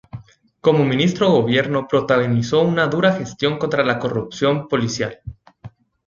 [0.61, 5.19] Como Ministro Gobierno, protagonizó una dura gestión contra la corrupción policial.